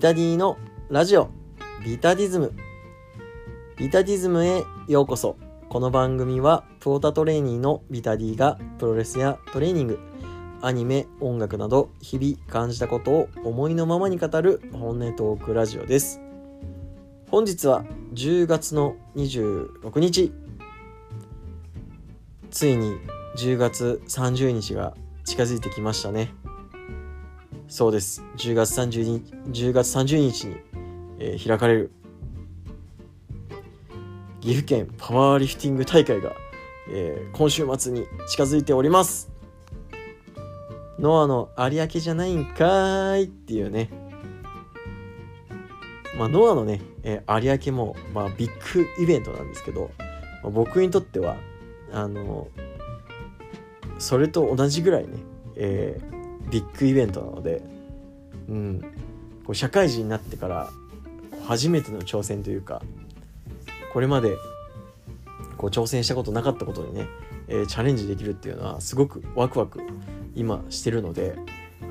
[0.00, 0.56] ビタディの
[0.88, 1.28] ラジオ
[1.84, 2.54] ビタディズム。
[3.76, 5.36] ビタディズムへようこそ。
[5.68, 9.98] この番組はプオタトレーニーのビタディがプロレスやトレーニング
[10.62, 16.18] アニメ音楽など日々感じたことを思いのままに語る本音トークラジオです。
[17.30, 20.32] 本日は10月の26日。
[22.50, 22.96] ついに
[23.36, 24.94] 10月30日が
[25.26, 26.32] 近づいてきましたね。
[27.70, 28.24] そうです。
[28.36, 30.56] 10月30日 ,10 月30日に、
[31.20, 31.92] えー、開かれる。
[34.40, 36.32] 岐阜県パワーリフティング大会が、
[36.90, 39.30] えー、今週末に近づいております。
[40.98, 43.88] ノアの有明じゃないんかいっていうね。
[46.18, 49.92] まあ、ノアのね、えー、有明も、まあ、ビッグイベントなんですけど、
[50.42, 51.36] まあ、僕にとっては
[51.92, 52.48] あの
[54.00, 55.18] それと同じぐらいね、
[55.54, 56.19] えー、
[56.50, 57.62] ビッグイベントなので、
[58.48, 58.80] うん、
[59.44, 60.70] こう社会人になってから
[61.46, 62.82] 初めての挑戦というか
[63.92, 64.36] これまで
[65.56, 67.06] こう挑戦したことなかったことにね、
[67.48, 69.80] えー、チャレンジできるっていうのはすごくワクワク
[70.34, 71.36] 今してるので、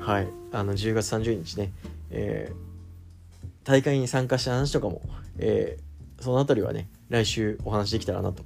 [0.00, 1.72] はい、あの10月30日ね、
[2.10, 5.02] えー、大会に参加した話とかも、
[5.38, 8.42] えー、その辺りはね来週お話できたらなと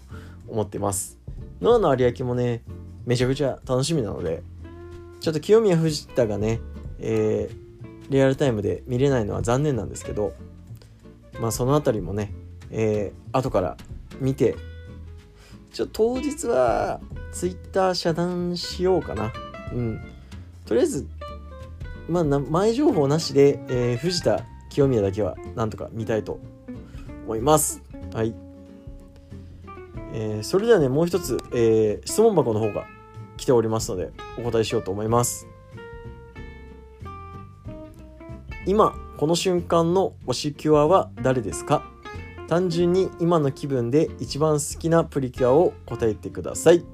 [0.49, 1.19] 思ってます。
[1.61, 2.63] ノアの有明もね
[3.07, 4.43] めちゃくちゃ楽しみなので
[5.25, 6.61] ちょっと清宮藤田がね、
[6.99, 10.35] えー、リアルタイムで見れないのは残念なんですけど
[11.41, 12.35] まあその辺りもね、
[12.71, 13.79] えー、後から
[14.21, 14.55] 見て
[15.73, 17.01] ちょっと当日は
[17.33, 19.33] Twitter 遮断しようかな。
[19.73, 20.01] うん。
[20.67, 21.09] とりあえず
[22.07, 26.39] まあ前情報なしで、えー、藤田清宮だけはなんとか見たいと
[27.25, 27.83] 思います。
[28.13, 28.35] はい。
[30.13, 32.87] えー、それではねもう一つ、えー、質問箱の方が
[33.37, 35.47] 来ておりますのでお答えしようと思います。
[38.67, 41.85] 今この瞬間の推しキュアは誰ですか？
[42.49, 46.85] 単純に今の気分で一番好きなプリキュアを答えてください。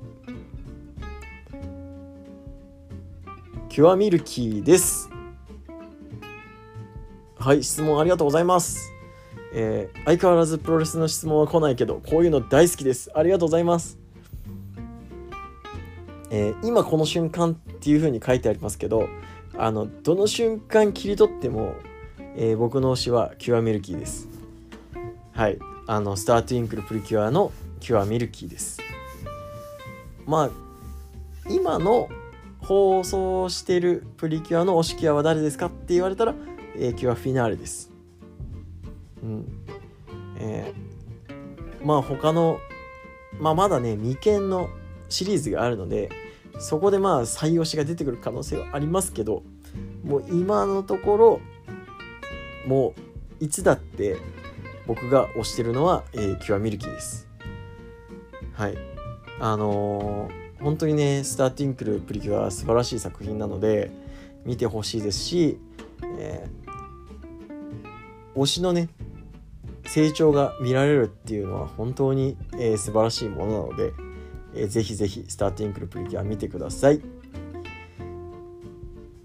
[3.69, 5.09] キュアミルキーです。
[7.39, 8.93] はい質問ありがとうございます。
[9.55, 13.13] えー、相変わらずプロレスの質問は来ないけどこういうの大好きです。
[13.15, 14.00] ありがとうございます。
[16.31, 19.09] えー、今この瞬間っていう風に書いてありますけど
[19.57, 21.75] あのどの瞬間切り取っても、
[22.37, 24.29] えー、僕の推しはキュアミルキーです。
[25.33, 25.59] はい。
[25.87, 28.81] あのスタートインクルプリキュアのキュアミルキーです。
[30.25, 30.51] まあ
[31.49, 32.09] 今の
[32.61, 36.35] 放送してるプリキュアの推しキュアは誰ですかって言われたら、
[36.77, 37.91] えー、キュアフィナーレです。
[39.23, 39.47] うん。
[40.39, 42.61] えー、まあ他の、
[43.41, 44.71] まあ、まだね未見の
[45.11, 46.09] シリーズがあるので
[46.59, 49.43] そこでまあ採用しが出てくる可能性はありますけど
[50.05, 51.41] もう今のところ
[52.67, 52.95] も
[53.41, 54.17] ういつだって
[54.87, 57.29] 僕が推してるのは、えー、キュアミルキーです。
[58.55, 58.77] はい
[59.39, 63.91] あのー、本当にねスターティンクルプリキュアは素晴らしい作品なので
[64.45, 65.59] 見てほしいですし、
[66.19, 68.91] えー、推しのね
[69.87, 73.93] 成長が見られるっていうのは本当に、えー、素晴らしいものなので、
[74.55, 77.01] えー、ぜひぜひスターティンクルプリキュア見てください。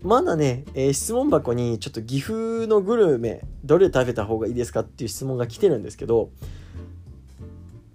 [0.01, 6.29] まだね、えー、質問箱にちょっと岐阜のグルメどれ食べた方がいいですかっていう質問が来てるんですけど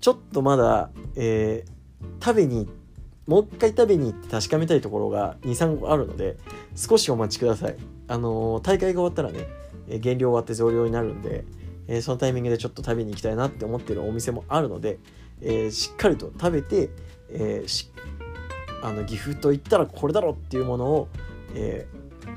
[0.01, 2.69] ちょっとまだ、えー、食べに
[3.29, 6.37] もう一回食べに行って確かめたいところが23個あるので
[6.75, 7.77] 少しお待ちください
[8.09, 9.47] あのー、大会が終わったらね
[10.01, 11.45] 減量終わって増量になるんで
[11.91, 14.99] え、そのタイミングでちょっと食べに行きたいなって思ってるお店もあるので、
[15.43, 16.91] えー、しっかりと食べて、
[17.31, 17.89] えー、
[18.83, 21.09] あの岐阜といったらこれだろっていうものを、
[21.55, 21.87] え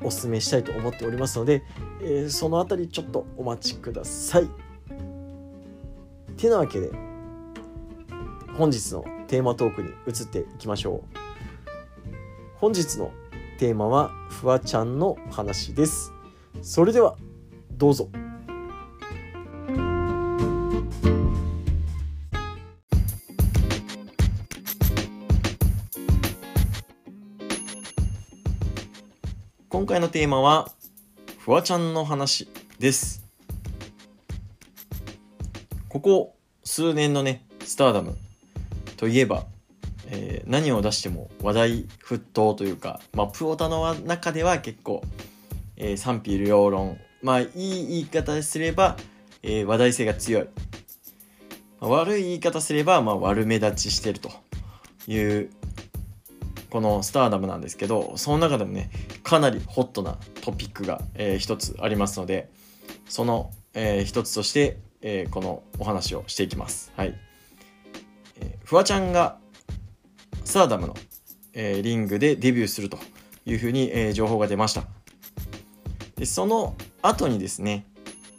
[0.02, 1.64] おすすめしたいと思っておりますので、
[2.02, 4.50] えその辺りちょっとお待ちください。
[6.38, 6.92] てなわけで
[8.58, 11.18] 本日のテーマトークに移っていきましょう。
[12.58, 13.12] 本日の
[13.58, 16.12] テーマはフワちゃんの話です。
[16.62, 17.16] それでは
[17.72, 18.10] どうぞ。
[29.74, 30.70] 今回のテーマは、
[31.40, 32.48] フワちゃんの話
[32.78, 33.26] です。
[35.90, 38.16] ここ数年のね、スターダム
[38.98, 39.48] といえば、
[40.10, 45.02] えー、何を出しても話題沸騰というか、まあ、プオタの中では結構、
[45.76, 48.96] えー、賛否両論、まあ、いい言い方すれば、
[49.42, 50.48] えー、話題性が強い。
[51.82, 54.30] まあ、悪い言い方すれば、まあ、悪目立ちしてると
[55.08, 55.50] いう
[56.74, 58.90] このスターダムなんですけどその中でもね
[59.22, 62.50] かなりホットなトピックが、えー、一つありますので、
[63.08, 66.92] その、えー、一つとして、えー、このお話をしていきます。
[66.98, 67.14] はい。
[68.42, 69.38] えー、フワちゃんが
[70.44, 70.96] スターダムの、
[71.54, 72.98] えー、リングでデビューすると
[73.46, 74.86] いうふうに、えー、情報が出ました。
[76.16, 77.86] で、その後にですね、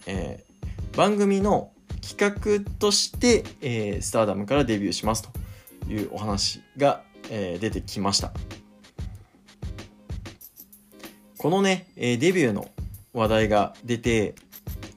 [0.07, 1.71] えー、番組の
[2.03, 8.33] 企画として、えー、スターダムからデビューしますというお話が、えー、出てきました。
[11.39, 12.71] このね、えー、デビューの
[13.13, 14.35] 話題が出て、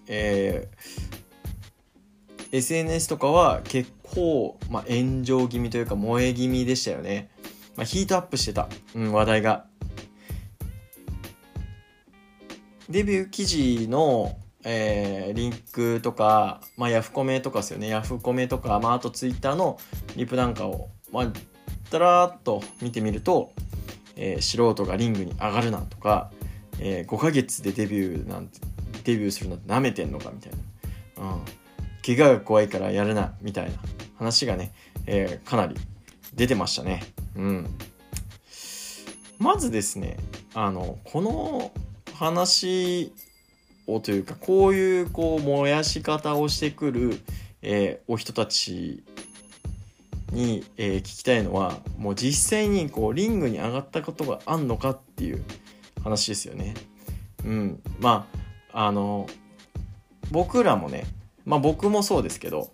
[0.07, 7.29] えー、SNS とかは結構、まあ、炎上気味というか燃え気味でしたよね。
[7.75, 9.65] まあ、ヒートアップしてた、うん、話題が。
[12.89, 17.89] デビュー記事の、えー、リンクとか、まあ、ヤフコメとかですよね。
[17.89, 19.77] ヤフコメとか、まあ、あとツイッターの
[20.15, 21.31] リプなんかを、まあ、
[21.91, 23.51] だらーっと見てみると、
[24.15, 26.31] えー、素人がリングに上がるなとか、
[26.79, 28.59] えー、5ヶ月でデビューなんて
[29.03, 30.51] デビューするなんて舐めてんのかみたい
[31.17, 31.41] な、うん、
[32.05, 33.77] 怪我が怖いからやるなみたいな
[34.17, 34.73] 話がね、
[35.05, 35.75] えー、かなり
[36.33, 37.03] 出てましたね。
[37.35, 37.67] うん。
[39.39, 40.17] まずですね、
[40.55, 41.71] あの、この
[42.15, 43.13] 話
[43.85, 47.21] をというか、こういうこう燃やし方をしてくる、
[47.61, 49.03] えー、お人たち
[50.37, 55.43] に、えー、聞きたいのは、もう実際にこうリングに上がったことがあんのかっていう
[56.03, 56.75] 話ですよね。
[57.43, 57.81] うん。
[57.99, 58.27] ま
[58.71, 59.27] あ、あの
[60.31, 61.05] 僕らもね
[61.45, 62.69] まあ僕もそうですけど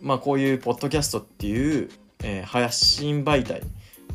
[0.00, 1.90] まあこういうポッドキャストっていう、
[2.22, 3.62] えー、発信媒体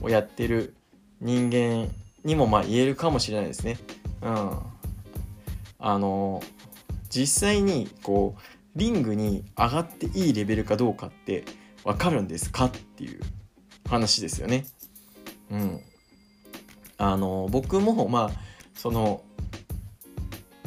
[0.02, 0.74] をやってる
[1.22, 1.90] 人間
[2.24, 3.78] にもまあ言えるかもしれないですね。
[4.22, 4.60] うん。
[5.80, 6.42] あの
[7.10, 8.42] 実際にこう
[8.76, 11.44] リングに上がっていいレベルかどうかって
[11.84, 12.66] 分かるんですか？
[12.66, 13.20] っていう
[13.90, 14.66] 話ですよね。
[15.52, 15.82] うん。
[16.98, 18.42] あの僕もまあ
[18.74, 19.24] その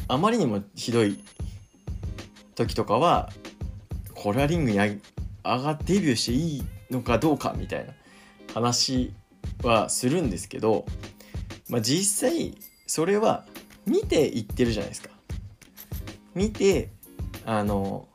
[0.09, 1.19] あまりにもひどい
[2.55, 3.31] 時とかは
[4.15, 4.99] これはリングに上
[5.45, 7.93] がデビューしていいのかどうかみたいな
[8.55, 9.13] 話
[9.63, 10.87] はするんですけど、
[11.69, 13.45] まあ、実際それは
[13.87, 15.11] 見ていってるじゃないですか。
[16.35, 16.91] 見て
[17.45, 18.09] あの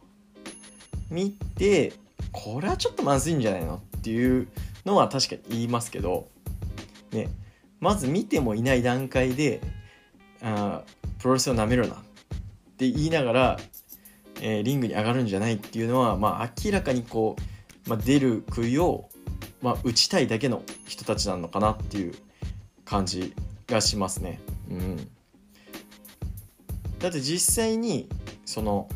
[1.09, 1.93] 見て
[2.31, 4.47] これはちょっとまずいんじゃないのっていう
[4.85, 6.27] のは確かに言いますけど
[7.11, 7.29] ね
[7.79, 9.61] まず見てもいない段階で
[10.41, 10.83] あ
[11.19, 11.97] プロレスをなめるなっ
[12.77, 13.59] て言いながら、
[14.41, 17.35] えー、リングに上がるんじゃないっていうのは、まあ、明らかにこ
[17.85, 19.09] う、まあ、出る杭を、
[19.61, 22.13] まあ、打ちたいだけの人たちなのかなっていう
[22.85, 23.35] 感じ
[23.67, 24.41] がしますね。
[24.69, 24.97] うん、
[26.97, 28.09] だって実際に
[28.45, 28.89] その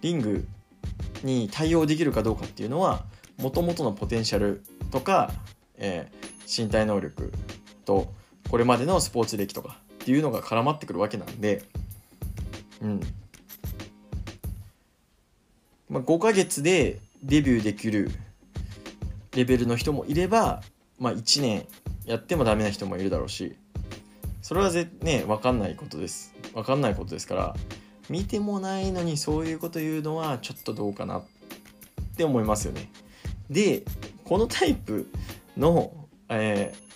[0.00, 0.46] リング
[1.22, 3.04] に対応できるかどうかっていうのは
[3.38, 5.32] もともとのポテンシャルとか、
[5.76, 7.32] えー、身体能力
[7.84, 8.12] と
[8.50, 11.62] これまでのスポーツ歴とかっていうのが絡まってくるわけなんで、
[12.82, 13.00] うん。
[15.88, 18.10] まあ、5ヶ月でデビューできる
[19.36, 20.62] レベルの人もいれば、
[20.98, 21.66] まあ、1年
[22.04, 23.56] やってもダメな人もいるだろうし、
[24.42, 26.34] それはぜね、わかんないことです。
[26.54, 27.56] わかんないことですから、
[28.10, 31.22] 見てもないのにそういうこと言うのはちょっとどうかなっ
[32.16, 32.90] て思いますよね。
[33.48, 33.84] で、
[34.24, 35.08] このタイプ
[35.56, 35.92] の、
[36.28, 36.90] えー、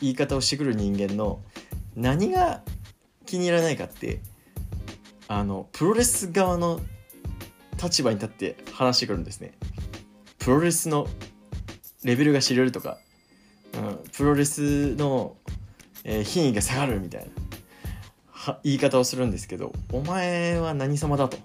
[0.00, 1.40] 言い方をしてくる人間の
[1.94, 2.62] 何が
[3.24, 4.20] 気に入らないかって
[5.28, 6.80] あのプロレス側の
[7.80, 9.52] 立場に立って話してくるんですね
[10.38, 11.06] プロレスの
[12.02, 12.98] レベルが知れるとか、
[13.74, 15.36] うん、プロレスの、
[16.02, 17.26] えー、品位が下がるみたいな
[18.62, 21.38] 言い方をするんですけどお前は何様だと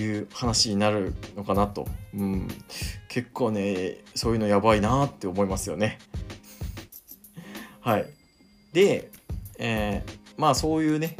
[0.00, 2.48] いう話になるのかなと、うん、
[3.08, 5.98] 結構ねそういうのやばいなって思いますよね。
[7.80, 8.06] はい。
[8.72, 9.10] で
[9.58, 11.16] えー、まあそういうね、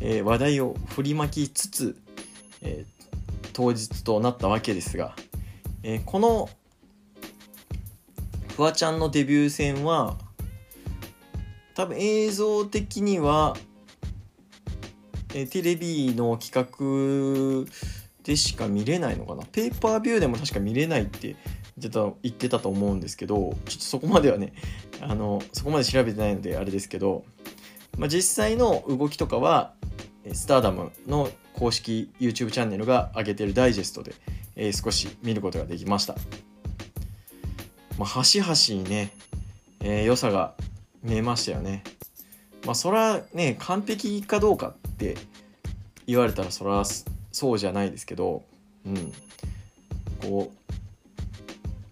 [0.00, 1.96] えー、話題を振りまきつつ、
[2.62, 5.14] えー、当日となったわけですが、
[5.82, 6.48] えー、この
[8.56, 10.18] フワちゃんのデビュー戦は
[11.74, 13.56] 多分映像的には、
[15.34, 17.70] え、テレビの企画
[18.24, 19.44] でしか見れないのかな？
[19.44, 21.36] ペーパービューでも確か見れないって言
[21.78, 24.52] ってた言ってたと思うんですけどちょっとそこまではね
[25.00, 27.24] あのそこまで調べてないのであれですけど
[27.98, 29.74] まあ、実際の動きとかは
[30.32, 34.14] スターダムの公式 YouTube チャンネルが上げてるダイジェストで、
[34.56, 36.14] えー、少し見ることができました。
[37.98, 39.12] まあ、端々にね、
[39.80, 40.54] えー、良さが
[41.02, 41.84] 見えましたよね。
[42.64, 45.16] まあそれはね、完璧かどうかって
[46.06, 46.84] 言われたらそれは
[47.32, 48.44] そうじゃないですけど、
[48.84, 49.12] うん。
[50.20, 50.52] こ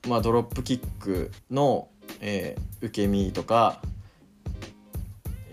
[0.05, 1.88] う、まあドロップキックの、
[2.21, 3.81] えー、受け身とか、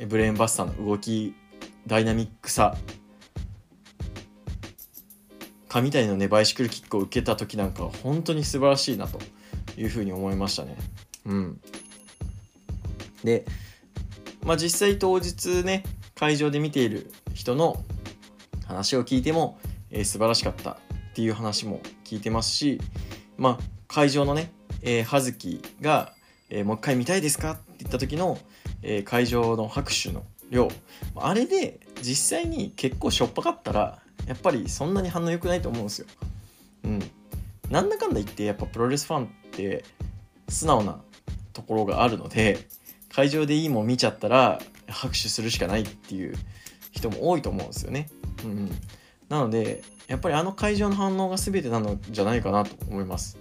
[0.09, 1.33] ブレーンバスターの動き
[1.87, 2.75] ダイナミックさ
[5.69, 9.19] 神谷のねバイシクルキックを受けた時なんかは本当に素晴らしいなと
[9.77, 10.75] いうふうに思いましたね。
[11.25, 11.61] うん、
[13.23, 13.45] で、
[14.43, 15.83] まあ、実際当日ね
[16.13, 17.83] 会場で見ている人の
[18.65, 19.59] 話を聞いても、
[19.91, 20.75] えー、素晴らしかったっ
[21.13, 22.81] ていう話も聞いてますし、
[23.37, 24.51] まあ、会場のね、
[24.81, 26.13] えー、葉月が、
[26.49, 28.39] えー、もう一回見たいですかって言った時の、
[28.81, 30.69] えー、会場の拍手の量
[31.15, 36.07] あれで実際に結構しょっぱかったらやっぱりそんなに反応良くないと思うんですよ。
[36.85, 36.99] うん。
[37.69, 39.83] なんだかんだ言ってやっぱプロレスファンって
[40.47, 41.01] 素直な
[41.53, 42.67] ところがあるので
[43.09, 46.35] 会場でいいもん見ちゃったら拍手するしかないっていう
[46.95, 48.09] 人も多いと思うんですよね。
[48.43, 48.71] うん、
[49.29, 53.37] なのでやっぱりあの会場の反応が全てなのじゃないかなと思います。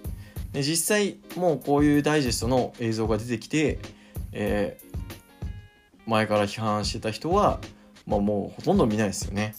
[0.51, 3.79] で実際もうこういうダイジェストの映像が出てきて、
[4.31, 7.59] えー、前から批判してた人は、
[8.05, 9.55] まあ、もうほとんど見ないですよね。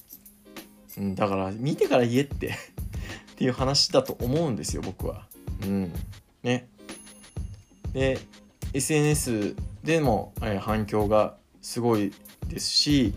[0.96, 2.48] うん、だから見てから言えって
[3.32, 5.26] っていう話だと思うんですよ僕は。
[5.62, 5.92] うん、
[6.42, 6.68] ね。
[7.92, 8.18] で
[8.72, 12.12] SNS でも、えー、反響がすごい
[12.48, 13.14] ですし、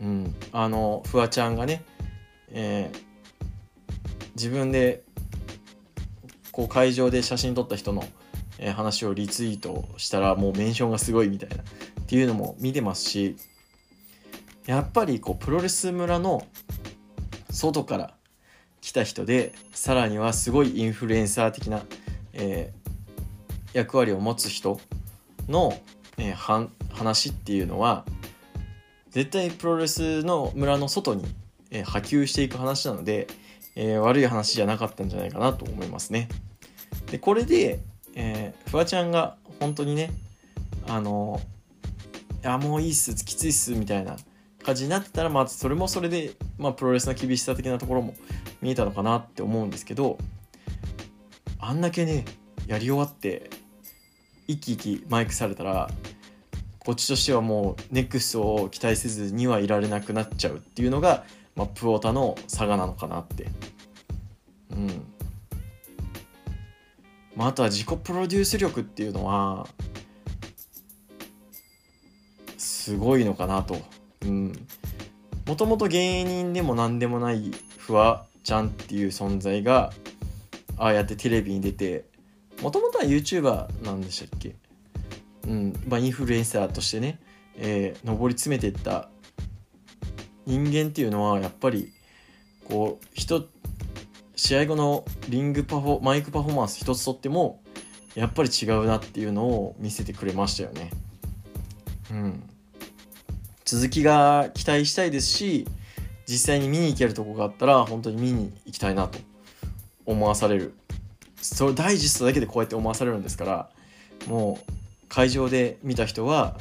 [0.00, 1.84] うん、あのフワちゃんがね、
[2.50, 3.00] えー、
[4.34, 5.02] 自分で
[6.52, 8.04] こう会場で写真撮った人の、
[8.58, 11.64] えー、話をリツイートしたらもうメンションがすごいみたいなっ
[12.06, 13.36] ていうのも見てますし
[14.66, 16.46] やっぱりこうプロレス村の
[17.50, 18.14] 外から
[18.80, 21.82] 来た人でさらにはすごいインフルエンサー的な、
[22.32, 24.80] えー、役割を持つ人
[25.48, 25.74] の、
[26.16, 28.04] えー、話っていうのは
[29.10, 31.24] 絶対プロレスの村の外に、
[31.70, 33.26] えー、波及していく話なので、
[33.76, 36.28] えー、悪い話じゃなかったんじゃないかなと思いますね。
[37.10, 37.80] でこれで、
[38.14, 40.10] えー、フワちゃんが本当にね
[40.88, 41.40] あの
[42.42, 44.16] いやもういいっすきついっすみたいな
[44.62, 48.14] 感じになってたらまあそれもそれで、まあ、プロレスの厳しさ的なところも
[48.62, 50.18] 見えたのかなって思うんですけど
[51.58, 52.24] あんだけね
[52.66, 53.50] やり終わって
[54.46, 55.90] 一気一気マイクされたら
[56.84, 63.48] こっちとしてはもうネクストを期待せずにはいられなくなっちゃうっていうのが、まあ、プオタの差がなのかなって。
[64.70, 65.04] うん。
[67.36, 69.68] まあ、あとは自己プロデュース力っていうのは
[72.58, 73.76] すごいのかなと。
[74.22, 74.66] うん。
[75.46, 79.92] もともと芸人でも何でもないフワちゃんっていう存在が
[80.76, 82.04] ああやってテレビに出て
[82.62, 84.54] もともとは YouTuber なんでしたっけ？
[85.46, 87.18] うんまあインフルエンサーとしてね、
[87.56, 89.08] えー、上り詰めていった
[90.46, 91.92] 人間っていうのはやっぱり
[92.68, 93.46] こう人
[94.36, 97.62] 試合後のリングパフォマイクパフォーマンス一つとっても
[98.14, 100.90] やっぱり違うなっていうのを見せてくれましたよね。
[102.10, 102.42] うん、
[103.64, 105.68] 続きが期待したいですし
[106.26, 109.18] 実際に見に行けるとこがあったら本当に見に行きたいなと
[110.06, 110.74] 思わされる
[111.40, 113.70] それダイジェストだけでこうやって思わされるんですから
[114.26, 114.79] もう
[115.10, 116.56] 会場で見た人は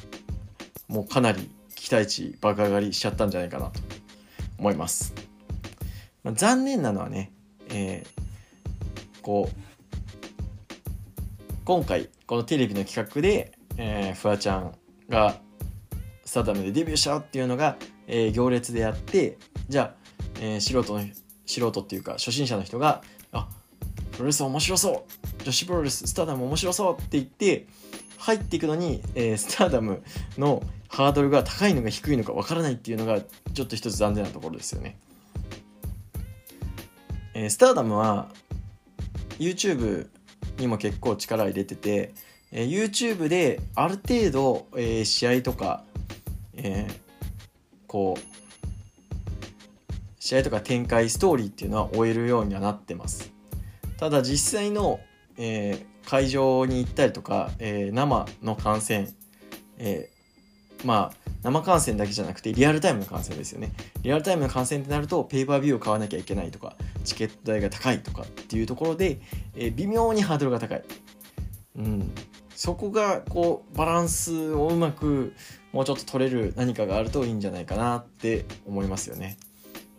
[0.89, 3.79] もうかなり期待値爆上がりしちゃったんじゃないかなと
[4.57, 5.13] 思います、
[6.23, 7.31] まあ、残念なのはね、
[7.69, 9.55] えー、こう
[11.63, 14.75] 今回このテレビの企画で、えー、フワちゃん
[15.07, 15.37] が
[16.25, 17.77] スタダムでデビューしたっていうのが、
[18.07, 19.37] えー、行列でやって
[19.67, 19.95] じゃあ、
[20.41, 21.05] えー、素人の
[21.45, 23.47] 素人っていうか初心者の人があ
[24.11, 27.67] プロレス面白そう女子プロレススタダム面白そうって言って
[28.19, 30.03] 入っていくのに、えー、スターダム
[30.37, 34.97] のハードルが高いのか低いのかわからないっていうのがちょっと一つ残念なところですよね。
[37.33, 38.29] えー、スターダムは
[39.39, 40.09] YouTube
[40.57, 42.13] にも結構力入れてて、
[42.51, 45.83] えー、YouTube である程度、えー、試合とか
[46.61, 46.93] えー、
[47.87, 48.21] こう
[50.19, 53.31] 試合とか展開ストーリーっていうのは終えるようにはなってます
[53.97, 54.99] ただ実際の、
[55.37, 59.13] えー、会場に行ったりとか、えー、生の観戦、
[59.77, 63.71] えー、まあ生観戦だけじゃなくてリアルタイムの観戦ですよね。
[64.01, 69.21] リアルタイムの観戦ってなるとペーパービューを買わなきゃいけないとかチケット代が高いとかっていうところで、
[69.55, 70.83] えー、微妙にハードルが高い、
[71.77, 72.11] うん、
[72.55, 75.33] そこがこうバランスをうまく
[75.71, 79.37] もうちょっと取れる何かがあるといいんじゃないかなって思いますよね。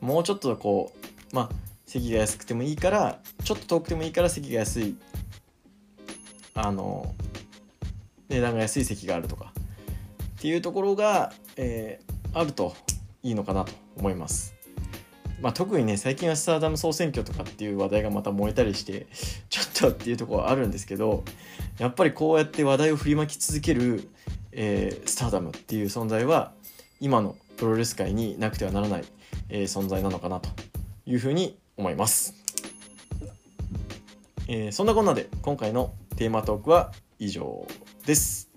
[0.00, 0.92] もうちょっとこ
[1.32, 1.50] うまあ
[1.86, 4.96] 席が安くてもいいからちょっと遠くてもいいから席が安い。
[6.66, 7.14] あの
[8.28, 9.52] 値段が安い席があるとか
[10.38, 12.74] っていうところが、えー、あると
[13.22, 14.54] いいのかなと思います。
[15.40, 19.06] まあ、特にね最近はスターダム総選挙とかっていう話題がまた燃えたりして
[19.48, 21.24] ちょっとっていうところはあるんですけど
[21.78, 24.10] やっぱりこうやって話題を振りまき続ける、
[24.52, 26.52] えー、スターダムっていう存在は
[27.00, 29.04] 今のプロレス界になくてはならない、
[29.48, 30.50] えー、存在なのかなと
[31.06, 32.34] いうふうに思います、
[34.46, 37.66] えー、そんなこんなで今回のテーマトークは以上
[38.04, 38.50] です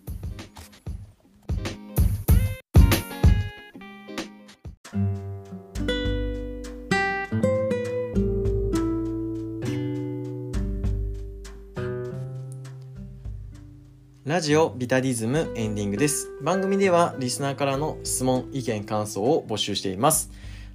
[14.26, 16.32] ラジオビタディズムエンディングです。
[16.42, 20.32] 番組ではリスナーからの質問、意見、感想を募集しています。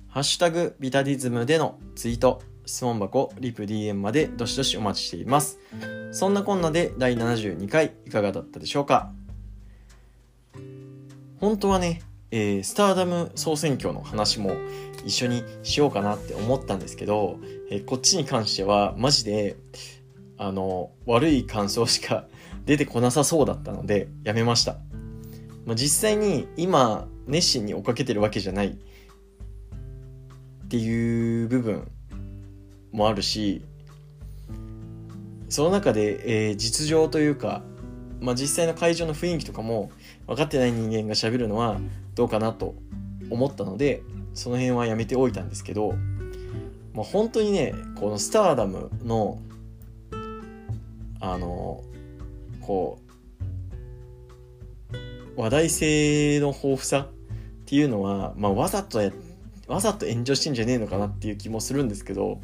[0.09, 5.59] ハッシュタグビタディズムでのツイート、質問箱、リプ DM までどしどしお待ちしています。
[6.11, 9.13] そんなこんなで第72回いかがだったでしょうか？
[11.41, 14.53] 本当はね、えー、スターダム総選挙の話も
[15.05, 17.39] 一緒にしようかなって思ったんですけど、
[17.71, 19.57] えー、こっちに関してはマジで
[20.37, 22.27] あの悪い感想しか
[22.67, 24.79] 出てこなさそうだったのでやめました、
[25.65, 28.77] まあ、実際に今熱心に追っかけてるわけじゃないっ
[30.69, 31.91] ていう部分
[32.93, 33.65] もあるし
[35.49, 37.63] その中で、えー、実情というか、
[38.21, 39.91] まあ、実際の会場の雰囲気とかも
[40.27, 41.79] 分かってない人間がしゃべるのは
[42.15, 42.75] どうかなと
[43.31, 44.03] 思ったので
[44.35, 45.95] その辺はやめておいたんですけど、
[46.95, 49.41] まあ、本当にねこのスターダムの
[51.21, 51.83] あの
[52.61, 53.01] こ
[55.37, 57.09] う話題性の豊富さっ
[57.65, 59.13] ていうのは、まあ、わざとや
[59.67, 62.41] わざと炎上してんじゃねえのかなっていう気もするんですけど、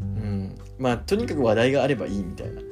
[0.00, 2.60] うん、まあとにかく話題があればいいみたいな。
[2.60, 2.64] っ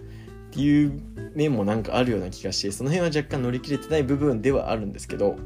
[0.59, 1.03] ていう
[1.35, 5.37] 面もなんかあるような気がしてその辺は若干乗り切れてない部分ではあるんですけど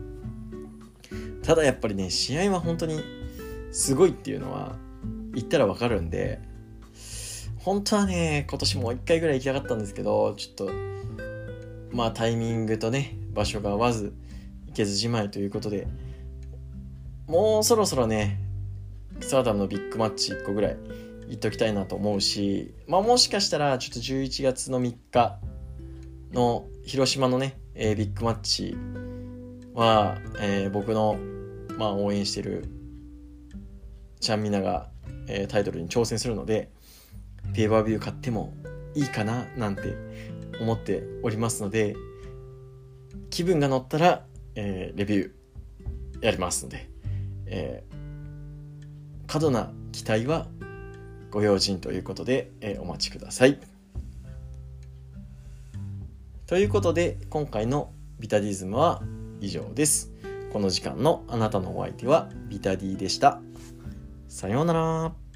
[1.43, 3.03] ただやっぱりね試合は本当に
[3.73, 4.77] すごいっていうのは
[5.35, 6.39] 言ったらわかるんで
[7.59, 10.71] 本当はね今年もう一回ぐらい行きたかったんですけどちょっと
[11.91, 14.15] まあタイミングとね場所が合わず
[14.69, 15.89] 行けずじまいということで
[17.27, 18.39] もうそろそろね
[19.21, 20.77] スターダムのビッグマッチ1個ぐらい
[21.31, 25.39] 行っときたいなと思うしまあもしかしたらちょっと11月の3日
[26.33, 28.77] の広島のね、えー、ビッグマッチ
[29.75, 31.17] は、えー、僕の、
[31.79, 32.69] まあ、応援してる
[34.21, 34.91] ちゃんみなが、
[35.29, 36.71] えー、タイトルに挑戦するので
[37.55, 38.53] ペーパービュー買っても
[38.95, 39.95] いいかななんて
[40.61, 41.95] 思っておりますので
[43.31, 44.25] 気分が乗ったら、
[44.57, 46.91] えー、レビューやりますので、
[47.47, 50.49] えー、過度な期待は
[51.31, 53.59] ご用心ということで、え、お待ちください。
[56.47, 59.03] ということで今回のビタディズムは
[59.41, 60.11] 以上です。
[60.53, 63.41] この時間のあなたのお相手はビタディでした。
[64.27, 65.30] さようなら。